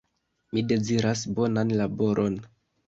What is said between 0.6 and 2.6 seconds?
deziras bonan laboron